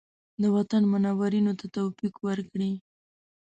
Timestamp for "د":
0.41-0.43